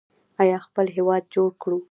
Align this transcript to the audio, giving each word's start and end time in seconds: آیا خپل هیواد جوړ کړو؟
آیا 0.41 0.57
خپل 0.65 0.85
هیواد 0.97 1.23
جوړ 1.33 1.49
کړو؟ 1.61 1.77